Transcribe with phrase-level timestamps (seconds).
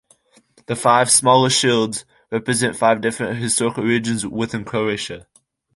[0.65, 5.27] The five smaller shields represent five different historical regions within Croatia.